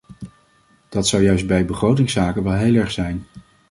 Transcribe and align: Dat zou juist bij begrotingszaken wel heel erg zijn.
Dat 0.89 1.07
zou 1.07 1.23
juist 1.23 1.47
bij 1.47 1.65
begrotingszaken 1.65 2.43
wel 2.43 2.53
heel 2.53 2.73
erg 2.75 2.91
zijn. 2.91 3.23